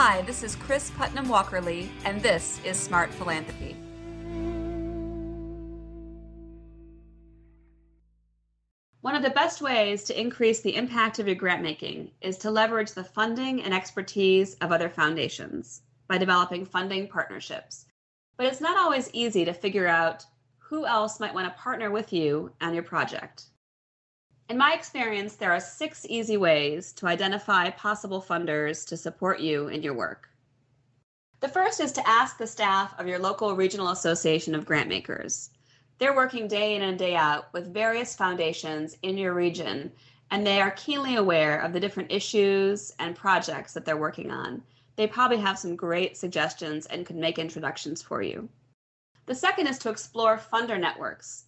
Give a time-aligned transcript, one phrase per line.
[0.00, 3.74] Hi, this is Kris Putnam Walkerly, and this is Smart Philanthropy.
[9.00, 12.50] One of the best ways to increase the impact of your grant making is to
[12.52, 17.86] leverage the funding and expertise of other foundations by developing funding partnerships.
[18.36, 20.24] But it's not always easy to figure out
[20.58, 23.46] who else might want to partner with you on your project.
[24.48, 29.68] In my experience, there are six easy ways to identify possible funders to support you
[29.68, 30.30] in your work.
[31.40, 35.50] The first is to ask the staff of your local regional association of grantmakers.
[35.98, 39.92] They're working day in and day out with various foundations in your region,
[40.30, 44.62] and they are keenly aware of the different issues and projects that they're working on.
[44.96, 48.48] They probably have some great suggestions and could make introductions for you.
[49.26, 51.44] The second is to explore funder networks.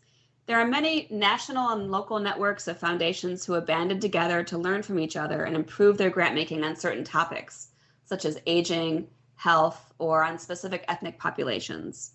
[0.50, 4.82] There are many national and local networks of foundations who have banded together to learn
[4.82, 7.68] from each other and improve their grant making on certain topics,
[8.04, 12.14] such as aging, health, or on specific ethnic populations.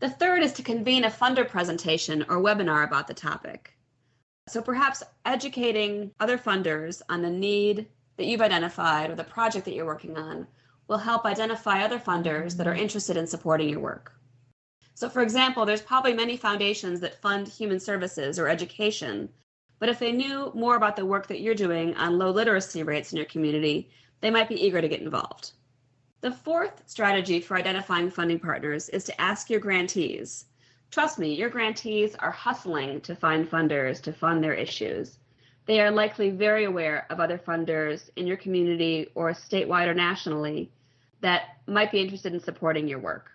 [0.00, 3.72] The third is to convene a funder presentation or webinar about the topic.
[4.46, 7.86] So perhaps educating other funders on the need
[8.18, 10.46] that you've identified or the project that you're working on
[10.88, 14.12] will help identify other funders that are interested in supporting your work.
[14.94, 19.28] So for example, there's probably many foundations that fund human services or education,
[19.80, 23.12] but if they knew more about the work that you're doing on low literacy rates
[23.12, 25.52] in your community, they might be eager to get involved.
[26.20, 30.46] The fourth strategy for identifying funding partners is to ask your grantees.
[30.90, 35.18] Trust me, your grantees are hustling to find funders to fund their issues.
[35.66, 40.70] They are likely very aware of other funders in your community or statewide or nationally
[41.20, 43.33] that might be interested in supporting your work.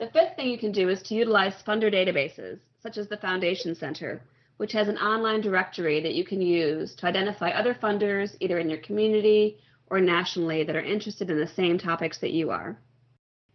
[0.00, 3.74] The fifth thing you can do is to utilize funder databases, such as the Foundation
[3.74, 4.22] Center,
[4.56, 8.70] which has an online directory that you can use to identify other funders either in
[8.70, 9.58] your community
[9.90, 12.80] or nationally that are interested in the same topics that you are.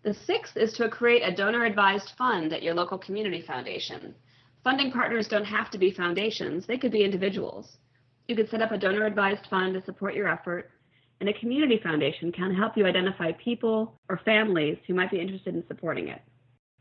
[0.03, 4.13] The sixth is to create a donor advised fund at your local community foundation.
[4.63, 7.77] Funding partners don't have to be foundations, they could be individuals.
[8.27, 10.69] You could set up a donor advised fund to support your effort,
[11.19, 15.55] and a community foundation can help you identify people or families who might be interested
[15.55, 16.21] in supporting it.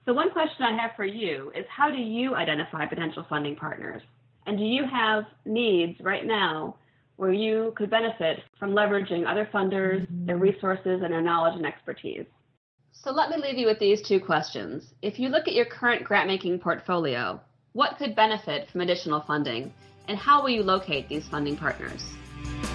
[0.06, 4.02] So, one question I have for you is how do you identify potential funding partners?
[4.46, 6.76] And do you have needs right now
[7.16, 10.42] where you could benefit from leveraging other funders, their mm-hmm.
[10.42, 12.26] resources, and their knowledge and expertise.
[12.92, 14.94] So let me leave you with these two questions.
[15.02, 17.40] If you look at your current grant making portfolio,
[17.72, 19.72] what could benefit from additional funding,
[20.08, 22.04] and how will you locate these funding partners?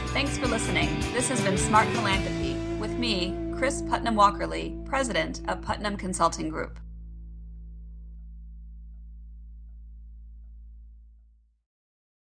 [0.08, 1.00] Thanks for listening.
[1.14, 6.80] This has been Smart Philanthropy with me, Kris Putnam Walkerly, President of Putnam Consulting Group.